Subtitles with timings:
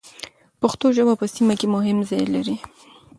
[0.61, 2.55] پښتو ژبه په سیمه کې مهم ځای لري.